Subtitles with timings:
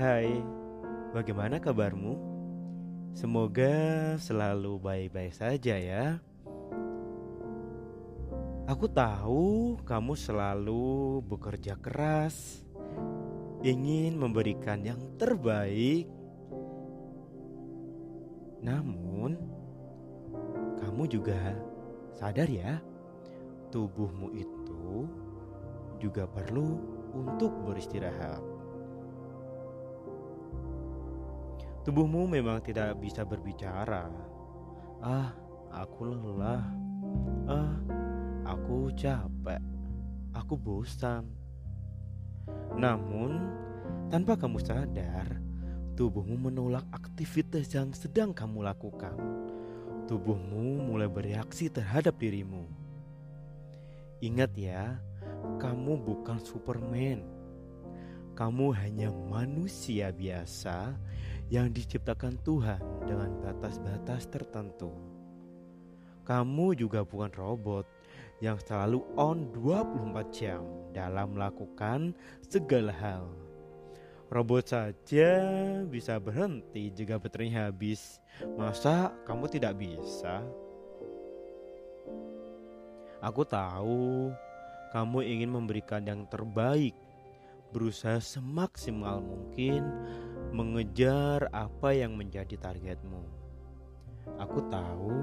[0.00, 0.32] Hai,
[1.12, 2.16] bagaimana kabarmu?
[3.12, 6.16] Semoga selalu baik-baik saja ya.
[8.64, 12.64] Aku tahu kamu selalu bekerja keras,
[13.60, 16.08] ingin memberikan yang terbaik.
[18.64, 19.36] Namun,
[20.80, 21.60] kamu juga
[22.16, 22.80] sadar ya,
[23.68, 25.04] tubuhmu itu
[26.00, 26.80] juga perlu
[27.12, 28.49] untuk beristirahat.
[31.80, 34.12] Tubuhmu memang tidak bisa berbicara.
[35.00, 35.32] Ah,
[35.72, 36.60] aku lelah.
[37.48, 37.72] Ah,
[38.44, 39.64] aku capek.
[40.36, 41.24] Aku bosan.
[42.76, 43.40] Namun,
[44.12, 45.40] tanpa kamu sadar,
[45.96, 49.16] tubuhmu menolak aktivitas yang sedang kamu lakukan.
[50.04, 52.68] Tubuhmu mulai bereaksi terhadap dirimu.
[54.20, 55.00] Ingat ya,
[55.56, 57.24] kamu bukan Superman.
[58.36, 60.92] Kamu hanya manusia biasa
[61.50, 64.94] yang diciptakan Tuhan dengan batas-batas tertentu.
[66.22, 67.90] Kamu juga bukan robot
[68.38, 70.62] yang selalu on 24 jam
[70.94, 72.14] dalam melakukan
[72.46, 73.26] segala hal.
[74.30, 75.34] Robot saja
[75.90, 78.22] bisa berhenti jika baterainya habis.
[78.54, 80.46] Masa kamu tidak bisa?
[83.18, 84.30] Aku tahu
[84.94, 86.94] kamu ingin memberikan yang terbaik,
[87.74, 89.82] berusaha semaksimal mungkin
[90.50, 93.22] mengejar apa yang menjadi targetmu.
[94.38, 95.14] Aku tahu,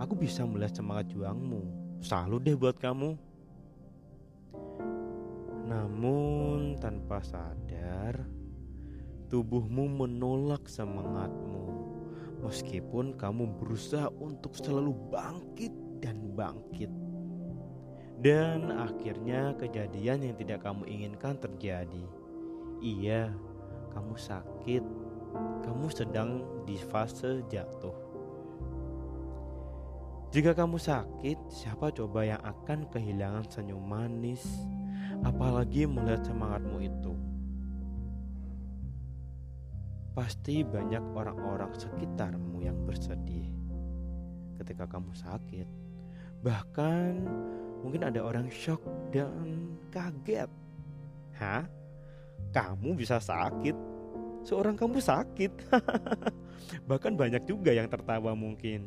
[0.00, 1.62] aku bisa melihat semangat juangmu.
[2.02, 3.14] Selalu deh buat kamu.
[5.68, 8.26] Namun tanpa sadar,
[9.30, 11.64] tubuhmu menolak semangatmu.
[12.42, 15.72] Meskipun kamu berusaha untuk selalu bangkit
[16.02, 16.90] dan bangkit.
[18.22, 22.06] Dan akhirnya kejadian yang tidak kamu inginkan terjadi.
[22.82, 23.30] Iya,
[23.92, 24.84] kamu sakit,
[25.62, 26.30] kamu sedang
[26.64, 27.94] di fase jatuh.
[30.32, 34.40] Jika kamu sakit, siapa coba yang akan kehilangan senyum manis,
[35.20, 37.12] apalagi melihat semangatmu itu?
[40.16, 43.52] Pasti banyak orang-orang sekitarmu yang bersedih
[44.56, 45.68] ketika kamu sakit.
[46.40, 47.10] Bahkan
[47.84, 48.80] mungkin ada orang shock
[49.12, 50.48] dan kaget.
[51.36, 51.68] Hah?
[52.52, 53.74] Kamu bisa sakit.
[54.46, 55.52] Seorang kamu sakit.
[56.88, 58.86] Bahkan banyak juga yang tertawa mungkin.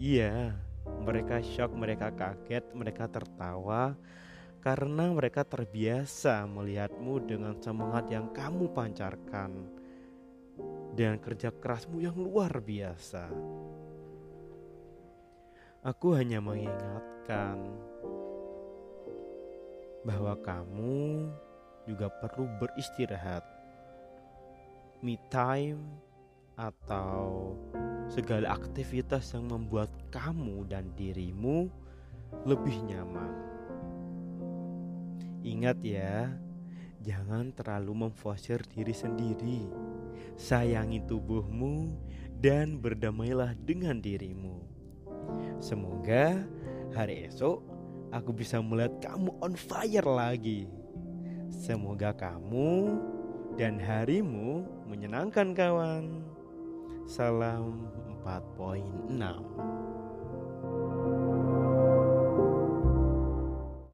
[0.00, 0.56] Iya
[0.86, 3.94] mereka shock mereka kaget mereka tertawa
[4.60, 9.52] karena mereka terbiasa melihatmu dengan semangat yang kamu pancarkan
[10.92, 13.32] dan kerja kerasmu yang luar biasa.
[15.80, 17.56] Aku hanya mengingatkan
[20.04, 21.32] bahwa kamu
[21.90, 23.42] juga perlu beristirahat.
[25.02, 25.82] Me time
[26.54, 27.56] atau
[28.06, 31.66] segala aktivitas yang membuat kamu dan dirimu
[32.46, 33.32] lebih nyaman.
[35.40, 36.28] Ingat ya,
[37.02, 39.66] jangan terlalu memforsir diri sendiri.
[40.36, 41.96] Sayangi tubuhmu
[42.38, 44.60] dan berdamailah dengan dirimu.
[45.60, 46.44] Semoga
[46.92, 47.60] hari esok
[48.12, 50.79] aku bisa melihat kamu on fire lagi.
[51.60, 52.96] Semoga kamu
[53.60, 56.24] dan harimu menyenangkan kawan.
[57.04, 57.84] Salam
[58.24, 59.12] 4.6